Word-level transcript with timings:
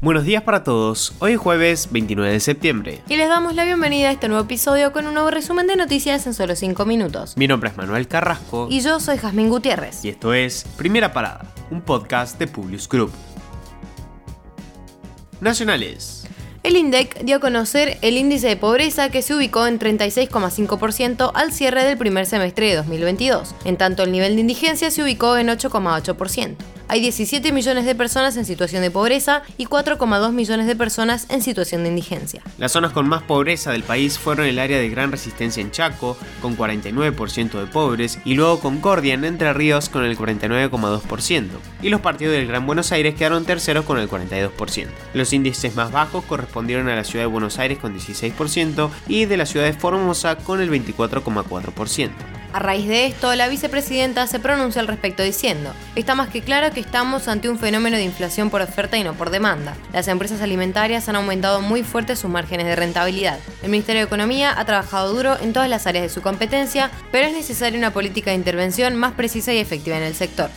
Buenos 0.00 0.24
días 0.24 0.44
para 0.44 0.62
todos, 0.62 1.12
hoy 1.18 1.32
es 1.32 1.38
jueves 1.38 1.88
29 1.90 2.30
de 2.34 2.38
septiembre. 2.38 3.02
Y 3.08 3.16
les 3.16 3.28
damos 3.28 3.56
la 3.56 3.64
bienvenida 3.64 4.10
a 4.10 4.12
este 4.12 4.28
nuevo 4.28 4.44
episodio 4.44 4.92
con 4.92 5.08
un 5.08 5.14
nuevo 5.14 5.28
resumen 5.28 5.66
de 5.66 5.74
noticias 5.74 6.24
en 6.28 6.34
solo 6.34 6.54
5 6.54 6.84
minutos. 6.86 7.36
Mi 7.36 7.48
nombre 7.48 7.70
es 7.70 7.76
Manuel 7.76 8.06
Carrasco 8.06 8.68
Y 8.70 8.80
yo 8.80 9.00
soy 9.00 9.18
Jazmín 9.18 9.48
Gutiérrez. 9.48 10.04
y 10.04 10.10
esto 10.10 10.34
es 10.34 10.64
Primera 10.76 11.12
Parada, 11.12 11.52
un 11.72 11.80
podcast 11.80 12.38
de 12.38 12.46
Publius 12.46 12.88
Group. 12.88 13.10
Nacionales. 15.40 16.28
El 16.62 16.76
INDEC 16.76 17.24
dio 17.24 17.38
a 17.38 17.40
conocer 17.40 17.98
el 18.00 18.18
índice 18.18 18.46
de 18.46 18.56
pobreza 18.56 19.08
que 19.10 19.22
se 19.22 19.34
ubicó 19.34 19.66
en 19.66 19.80
36,5% 19.80 21.32
al 21.34 21.52
cierre 21.52 21.82
del 21.82 21.98
primer 21.98 22.26
semestre 22.26 22.68
de 22.68 22.76
2022. 22.76 23.52
En 23.64 23.76
tanto, 23.76 24.04
el 24.04 24.12
nivel 24.12 24.36
de 24.36 24.42
indigencia 24.42 24.92
se 24.92 25.02
ubicó 25.02 25.36
en 25.36 25.48
8,8%. 25.48 26.54
Hay 26.90 27.02
17 27.02 27.52
millones 27.52 27.84
de 27.84 27.94
personas 27.94 28.38
en 28.38 28.46
situación 28.46 28.80
de 28.80 28.90
pobreza 28.90 29.42
y 29.58 29.66
4,2 29.66 30.32
millones 30.32 30.66
de 30.66 30.74
personas 30.74 31.26
en 31.28 31.42
situación 31.42 31.82
de 31.82 31.90
indigencia. 31.90 32.42
Las 32.56 32.72
zonas 32.72 32.92
con 32.92 33.06
más 33.06 33.22
pobreza 33.22 33.72
del 33.72 33.82
país 33.82 34.18
fueron 34.18 34.46
el 34.46 34.58
área 34.58 34.78
de 34.78 34.88
gran 34.88 35.12
resistencia 35.12 35.60
en 35.60 35.70
Chaco, 35.70 36.16
con 36.40 36.56
49% 36.56 37.60
de 37.60 37.66
pobres, 37.66 38.18
y 38.24 38.34
luego 38.34 38.60
Concordia 38.60 39.12
en 39.12 39.26
Entre 39.26 39.52
Ríos 39.52 39.90
con 39.90 40.02
el 40.02 40.16
49,2%, 40.16 41.48
y 41.82 41.90
los 41.90 42.00
partidos 42.00 42.32
del 42.32 42.46
Gran 42.46 42.66
Buenos 42.66 42.90
Aires 42.90 43.14
quedaron 43.14 43.44
terceros 43.44 43.84
con 43.84 43.98
el 43.98 44.08
42%. 44.08 44.86
Los 45.12 45.34
índices 45.34 45.76
más 45.76 45.92
bajos 45.92 46.24
correspondieron 46.24 46.88
a 46.88 46.96
la 46.96 47.04
ciudad 47.04 47.24
de 47.24 47.30
Buenos 47.30 47.58
Aires 47.58 47.76
con 47.76 47.94
16% 47.94 48.88
y 49.08 49.26
de 49.26 49.36
la 49.36 49.44
ciudad 49.44 49.66
de 49.66 49.74
Formosa 49.74 50.36
con 50.36 50.62
el 50.62 50.70
24,4%. 50.70 52.37
A 52.52 52.60
raíz 52.60 52.88
de 52.88 53.04
esto, 53.04 53.34
la 53.34 53.46
vicepresidenta 53.48 54.26
se 54.26 54.38
pronunció 54.38 54.80
al 54.80 54.86
respecto 54.86 55.22
diciendo, 55.22 55.74
está 55.96 56.14
más 56.14 56.30
que 56.30 56.40
claro 56.40 56.72
que 56.72 56.80
estamos 56.80 57.28
ante 57.28 57.50
un 57.50 57.58
fenómeno 57.58 57.98
de 57.98 58.04
inflación 58.04 58.48
por 58.48 58.62
oferta 58.62 58.96
y 58.96 59.04
no 59.04 59.12
por 59.12 59.28
demanda. 59.28 59.76
Las 59.92 60.08
empresas 60.08 60.40
alimentarias 60.40 61.08
han 61.10 61.16
aumentado 61.16 61.60
muy 61.60 61.82
fuerte 61.82 62.16
sus 62.16 62.30
márgenes 62.30 62.66
de 62.66 62.76
rentabilidad. 62.76 63.38
El 63.62 63.70
Ministerio 63.70 64.00
de 64.00 64.06
Economía 64.06 64.58
ha 64.58 64.64
trabajado 64.64 65.12
duro 65.12 65.36
en 65.38 65.52
todas 65.52 65.68
las 65.68 65.86
áreas 65.86 66.04
de 66.04 66.08
su 66.08 66.22
competencia, 66.22 66.90
pero 67.12 67.26
es 67.26 67.34
necesaria 67.34 67.78
una 67.78 67.92
política 67.92 68.30
de 68.30 68.36
intervención 68.36 68.96
más 68.96 69.12
precisa 69.12 69.52
y 69.52 69.58
efectiva 69.58 69.98
en 69.98 70.04
el 70.04 70.14
sector. 70.14 70.48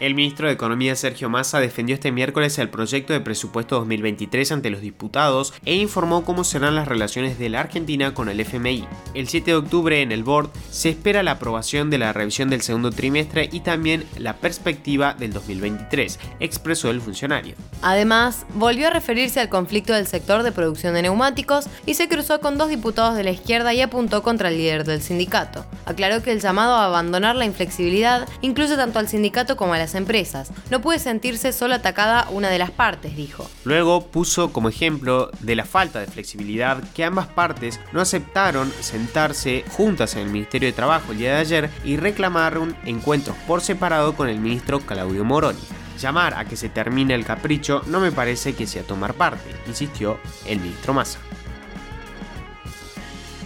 El 0.00 0.14
ministro 0.14 0.46
de 0.46 0.54
Economía 0.54 0.96
Sergio 0.96 1.28
Massa 1.28 1.60
defendió 1.60 1.94
este 1.94 2.10
miércoles 2.10 2.58
el 2.58 2.70
proyecto 2.70 3.12
de 3.12 3.20
presupuesto 3.20 3.76
2023 3.76 4.50
ante 4.50 4.70
los 4.70 4.80
diputados 4.80 5.52
e 5.66 5.74
informó 5.74 6.24
cómo 6.24 6.42
serán 6.42 6.74
las 6.74 6.88
relaciones 6.88 7.38
de 7.38 7.50
la 7.50 7.60
Argentina 7.60 8.14
con 8.14 8.30
el 8.30 8.40
FMI. 8.40 8.86
El 9.12 9.28
7 9.28 9.50
de 9.50 9.56
octubre 9.58 10.00
en 10.00 10.10
el 10.10 10.24
board 10.24 10.48
se 10.70 10.88
espera 10.88 11.22
la 11.22 11.32
aprobación 11.32 11.90
de 11.90 11.98
la 11.98 12.14
revisión 12.14 12.48
del 12.48 12.62
segundo 12.62 12.90
trimestre 12.92 13.50
y 13.52 13.60
también 13.60 14.06
la 14.16 14.38
perspectiva 14.38 15.12
del 15.12 15.34
2023, 15.34 16.18
expresó 16.40 16.88
el 16.88 17.02
funcionario. 17.02 17.54
Además, 17.82 18.46
volvió 18.54 18.86
a 18.86 18.92
referirse 18.92 19.38
al 19.38 19.50
conflicto 19.50 19.92
del 19.92 20.06
sector 20.06 20.44
de 20.44 20.52
producción 20.52 20.94
de 20.94 21.02
neumáticos 21.02 21.66
y 21.84 21.92
se 21.92 22.08
cruzó 22.08 22.40
con 22.40 22.56
dos 22.56 22.70
diputados 22.70 23.16
de 23.16 23.24
la 23.24 23.32
izquierda 23.32 23.74
y 23.74 23.82
apuntó 23.82 24.22
contra 24.22 24.48
el 24.48 24.56
líder 24.56 24.84
del 24.84 25.02
sindicato. 25.02 25.66
Aclaró 25.84 26.22
que 26.22 26.32
el 26.32 26.40
llamado 26.40 26.76
a 26.76 26.86
abandonar 26.86 27.36
la 27.36 27.44
inflexibilidad 27.44 28.26
incluye 28.40 28.76
tanto 28.76 28.98
al 28.98 29.06
sindicato 29.06 29.58
como 29.58 29.74
a 29.74 29.78
las 29.78 29.89
empresas. 29.94 30.50
No 30.70 30.80
puede 30.80 30.98
sentirse 30.98 31.52
solo 31.52 31.74
atacada 31.74 32.28
una 32.30 32.48
de 32.48 32.58
las 32.58 32.70
partes, 32.70 33.16
dijo. 33.16 33.48
Luego 33.64 34.06
puso 34.06 34.52
como 34.52 34.68
ejemplo 34.68 35.30
de 35.40 35.56
la 35.56 35.64
falta 35.64 36.00
de 36.00 36.06
flexibilidad 36.06 36.82
que 36.94 37.04
ambas 37.04 37.26
partes 37.26 37.80
no 37.92 38.00
aceptaron 38.00 38.72
sentarse 38.80 39.64
juntas 39.70 40.14
en 40.14 40.22
el 40.22 40.30
Ministerio 40.30 40.68
de 40.68 40.72
Trabajo 40.72 41.12
el 41.12 41.18
día 41.18 41.34
de 41.34 41.40
ayer 41.40 41.70
y 41.84 41.96
reclamaron 41.96 42.76
encuentros 42.84 43.36
por 43.46 43.60
separado 43.60 44.14
con 44.14 44.28
el 44.28 44.40
ministro 44.40 44.80
Claudio 44.80 45.24
Moroni. 45.24 45.60
Llamar 45.98 46.34
a 46.34 46.46
que 46.46 46.56
se 46.56 46.70
termine 46.70 47.14
el 47.14 47.26
capricho 47.26 47.82
no 47.86 48.00
me 48.00 48.12
parece 48.12 48.54
que 48.54 48.66
sea 48.66 48.82
tomar 48.82 49.14
parte, 49.14 49.50
insistió 49.66 50.18
el 50.46 50.60
ministro 50.60 50.94
Massa. 50.94 51.18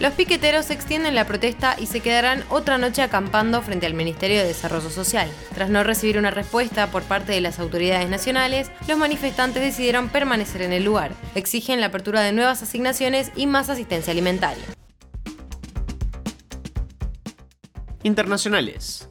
Los 0.01 0.13
piqueteros 0.15 0.71
extienden 0.71 1.15
la 1.15 1.25
protesta 1.25 1.77
y 1.79 1.87
se 1.87 2.01
quedarán 2.01 2.43
otra 2.51 2.79
noche 2.79 3.01
acampando 3.01 3.63
frente 3.63 3.87
al 3.87 3.95
Ministerio 3.95 4.39
de 4.39 4.49
Desarrollo 4.49 4.91
Social. 4.91 5.31
Tras 5.55 5.71
no 5.71 5.85
recibir 5.85 6.19
una 6.19 6.33
respuesta 6.33 6.91
por 6.91 7.05
parte 7.05 7.33
de 7.33 7.41
las 7.41 7.61
autoridades 7.61 8.11
nacionales, 8.11 8.73
los 8.89 8.99
manifestantes 8.99 9.63
decidieron 9.63 10.09
permanecer 10.09 10.63
en 10.63 10.73
el 10.73 10.85
lugar. 10.85 11.13
Exigen 11.37 11.81
la 11.81 11.87
apertura 11.87 12.23
de 12.23 12.33
nuevas 12.33 12.61
asignaciones 12.63 13.31
y 13.37 13.47
más 13.47 13.71
asistencia 13.71 14.11
alimentaria. 14.11 14.65
Internacionales. 18.03 19.09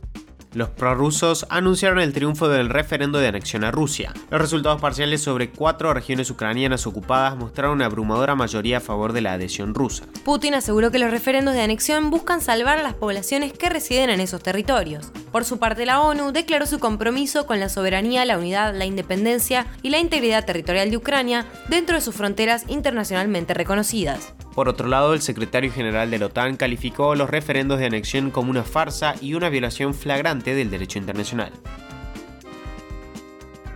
Los 0.54 0.70
prorrusos 0.70 1.48
anunciaron 1.50 2.00
el 2.00 2.14
triunfo 2.14 2.48
del 2.48 2.70
referendo 2.70 3.18
de 3.18 3.28
anexión 3.28 3.64
a 3.64 3.72
Rusia. 3.72 4.14
Los 4.30 4.40
resultados 4.40 4.80
parciales 4.80 5.24
sobre 5.24 5.50
cuatro 5.50 5.94
regiones 5.96 6.30
ucranianas 6.30 6.86
ocupadas 6.86 7.36
mostraron 7.36 7.74
una 7.74 7.86
abrumadora 7.86 8.36
mayoría 8.36 8.78
a 8.78 8.82
favor 8.82 9.14
de 9.14 9.22
la 9.22 9.34
adhesión 9.34 9.74
rusa. 9.74 10.06
Putin 10.24 10.54
aseguró 10.54 10.92
que 10.92 11.00
los 11.00 11.10
referendos 11.10 11.56
de 11.56 11.62
anexión 11.62 12.12
buscan 12.12 12.40
salvar 12.40 12.78
a 12.78 12.84
las 12.84 12.94
poblaciones 12.94 13.52
que 13.54 13.70
residen 13.70 14.12
en 14.12 14.20
esos 14.20 14.44
territorios. 14.44 15.12
Por 15.32 15.44
su 15.44 15.58
parte, 15.58 15.88
la 15.88 16.02
ONU 16.02 16.32
declaró 16.32 16.68
su 16.68 16.78
compromiso 16.78 17.48
con 17.48 17.60
la 17.60 17.70
soberanía, 17.70 18.24
la 18.24 18.38
unidad, 18.38 18.76
la 18.76 18.86
independencia 18.86 19.66
y 19.82 19.90
la 19.90 19.98
integridad 19.98 20.46
territorial 20.46 20.92
de 20.92 20.98
Ucrania 20.98 21.48
dentro 21.68 21.96
de 21.96 22.02
sus 22.02 22.14
fronteras 22.14 22.66
internacionalmente 22.68 23.56
reconocidas. 23.56 24.34
Por 24.54 24.70
otro 24.70 24.88
lado, 24.88 25.14
el 25.14 25.22
secretario 25.22 25.72
general 25.72 26.12
de 26.12 26.20
la 26.20 26.28
OTAN 26.28 26.58
calificó 26.58 27.16
los 27.16 27.30
referendos 27.30 27.80
de 27.80 27.88
anexión 27.88 28.30
como 28.30 28.52
una 28.52 28.64
farsa 28.64 29.16
y 29.20 29.34
una 29.34 29.50
violación 29.50 29.94
flagrante 29.94 30.54
del 30.54 30.70
derecho 30.70 31.00
internacional. 31.00 31.52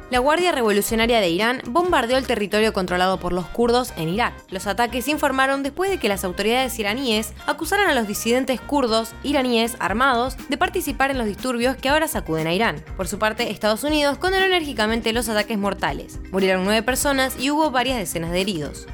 La 0.09 0.19
Guardia 0.19 0.53
Revolucionaria 0.53 1.19
de 1.19 1.27
Irán 1.27 1.61
bombardeó 1.67 2.17
el 2.17 2.25
territorio 2.25 2.71
controlado 2.71 3.19
por 3.19 3.33
los 3.33 3.45
kurdos 3.47 3.91
en 3.97 4.07
Irak. 4.07 4.33
Los 4.49 4.65
ataques 4.65 5.03
se 5.03 5.11
informaron 5.11 5.63
después 5.63 5.91
de 5.91 5.97
que 5.97 6.07
las 6.07 6.23
autoridades 6.23 6.79
iraníes 6.79 7.33
acusaran 7.45 7.89
a 7.89 7.93
los 7.93 8.07
disidentes 8.07 8.61
kurdos 8.61 9.11
iraníes 9.23 9.75
armados 9.79 10.37
de 10.47 10.57
participar 10.57 11.11
en 11.11 11.17
los 11.17 11.27
disturbios 11.27 11.75
que 11.75 11.89
ahora 11.89 12.07
sacuden 12.07 12.47
a 12.47 12.53
Irán. 12.53 12.85
Por 12.95 13.09
su 13.09 13.19
parte, 13.19 13.51
Estados 13.51 13.83
Unidos 13.83 14.17
condenó 14.17 14.45
enérgicamente 14.45 15.11
los 15.11 15.27
ataques 15.27 15.57
mortales. 15.57 16.21
Murieron 16.31 16.63
nueve 16.63 16.83
personas 16.83 17.35
y 17.37 17.51
hubo 17.51 17.69
varias 17.71 17.97
decenas 17.97 18.31
de 18.31 18.39
heridos. 18.39 18.87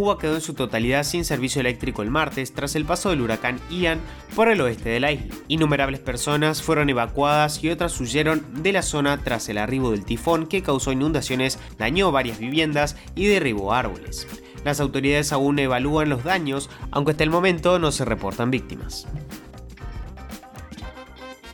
Cuba 0.00 0.16
quedó 0.16 0.36
en 0.36 0.40
su 0.40 0.54
totalidad 0.54 1.02
sin 1.02 1.26
servicio 1.26 1.60
eléctrico 1.60 2.00
el 2.00 2.10
martes 2.10 2.54
tras 2.54 2.74
el 2.74 2.86
paso 2.86 3.10
del 3.10 3.20
huracán 3.20 3.60
Ian 3.68 4.00
por 4.34 4.48
el 4.48 4.62
oeste 4.62 4.88
de 4.88 4.98
la 4.98 5.12
isla. 5.12 5.34
Innumerables 5.46 6.00
personas 6.00 6.62
fueron 6.62 6.88
evacuadas 6.88 7.62
y 7.62 7.68
otras 7.68 8.00
huyeron 8.00 8.62
de 8.62 8.72
la 8.72 8.80
zona 8.80 9.18
tras 9.22 9.50
el 9.50 9.58
arribo 9.58 9.90
del 9.90 10.06
tifón 10.06 10.46
que 10.46 10.62
causó 10.62 10.92
inundaciones, 10.92 11.58
dañó 11.76 12.12
varias 12.12 12.38
viviendas 12.38 12.96
y 13.14 13.26
derribó 13.26 13.74
árboles. 13.74 14.26
Las 14.64 14.80
autoridades 14.80 15.32
aún 15.32 15.58
evalúan 15.58 16.08
los 16.08 16.24
daños, 16.24 16.70
aunque 16.92 17.10
hasta 17.10 17.24
el 17.24 17.28
momento 17.28 17.78
no 17.78 17.92
se 17.92 18.06
reportan 18.06 18.50
víctimas. 18.50 19.06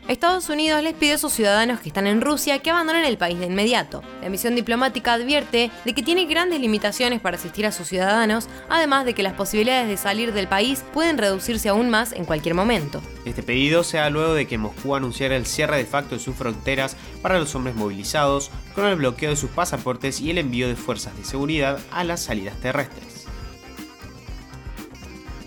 Estados 0.09 0.49
Unidos 0.51 0.85
les 0.85 0.95
pide 0.95 1.15
a 1.15 1.19
sus 1.19 1.33
ciudadanos 1.33 1.81
que 1.81 1.89
están 1.89 2.07
en 2.07 2.21
Rusia 2.21 2.61
que 2.61 2.71
abandonen 2.71 3.05
el 3.05 3.19
país 3.19 3.41
de 3.41 3.47
inmediato. 3.47 4.05
La 4.23 4.29
misión 4.29 4.55
diplomática 4.55 5.13
advierte 5.13 5.73
de 5.85 5.95
que 5.95 6.03
tiene 6.05 6.27
grandes 6.27 6.61
limitaciones 6.61 7.21
para 7.21 7.37
asistir 7.37 7.67
a 7.67 7.73
sus 7.73 7.89
ciudadanos, 7.89 8.49
además 8.69 9.05
de 9.05 9.15
que 9.15 9.25
las 9.25 9.33
posibilidades 9.33 9.89
de 9.89 9.97
salir 9.97 10.33
del 10.33 10.47
país 10.47 10.85
pueden 10.95 11.19
reducirse 11.19 11.71
aún 11.71 11.91
más 11.91 12.13
en 12.13 12.25
cualquier 12.25 12.55
momento. 12.55 13.03
Este 13.25 13.43
pedido 13.43 13.83
se 13.83 13.97
da 13.97 14.09
luego 14.09 14.35
de 14.35 14.47
que 14.47 14.59
Moscú 14.59 14.95
anunciara 14.95 15.35
el 15.35 15.45
cierre 15.45 15.79
de 15.79 15.87
facto 15.87 16.15
de 16.15 16.21
sus 16.21 16.37
fronteras 16.37 16.97
para 17.21 17.41
los 17.41 17.53
hombres 17.57 17.75
movilizados, 17.75 18.53
con 18.77 18.87
el 18.87 18.95
bloqueo 18.95 19.31
de 19.31 19.37
sus 19.37 19.51
pasaportes 19.51 20.21
y 20.21 20.31
el 20.31 20.39
envío 20.39 20.69
de 20.69 20.77
fuerzas 20.77 21.17
de 21.17 21.25
seguridad 21.25 21.81
a 21.91 22.05
las 22.05 22.23
salidas 22.23 22.57
terrestres. 22.61 23.16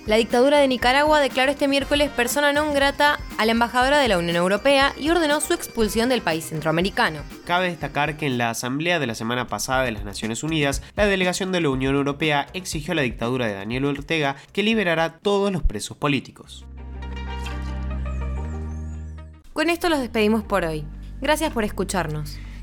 La 0.10 0.16
dictadura 0.16 0.58
de 0.58 0.68
Nicaragua 0.68 1.20
declaró 1.20 1.52
este 1.52 1.68
miércoles 1.68 2.10
persona 2.10 2.50
non 2.50 2.74
grata 2.74 3.22
a 3.38 3.46
la 3.46 3.54
embajadora 3.54 4.02
de 4.02 4.10
la 4.10 4.18
Unión 4.18 4.36
Europea 4.36 4.92
y 4.98 5.12
ordenó 5.12 5.40
su 5.40 5.54
expulsión 5.54 6.10
del 6.10 6.24
país 6.24 6.50
centroamericano. 6.50 7.22
Cabe 7.46 7.70
destacar 7.70 8.18
que 8.18 8.26
en 8.26 8.40
la 8.40 8.50
asamblea 8.50 8.98
de 8.98 9.06
la 9.06 9.14
semana 9.14 9.46
pasada 9.46 9.84
de 9.84 9.92
las 9.92 10.06
Naciones 10.06 10.42
Unidas, 10.42 10.82
la 10.96 11.06
delegación 11.06 11.52
de 11.52 11.62
la 11.62 11.70
Unión 11.70 11.94
Europea 11.94 12.48
exigió 12.56 12.94
a 12.94 12.96
la 12.96 13.04
dictadura 13.04 13.46
de 13.46 13.54
Daniel 13.54 13.86
Ortega 13.86 14.36
que 14.52 14.64
liberara 14.64 15.04
a 15.04 15.14
todos 15.20 15.52
los 15.52 15.62
presos 15.62 15.96
políticos. 15.96 16.66
Con 19.54 19.70
esto 19.70 19.90
los 19.90 20.00
despedimos 20.00 20.42
por 20.42 20.66
hoy. 20.66 20.86
Gracias 21.22 21.54
por 21.54 21.66
escucharnos. 21.66 22.40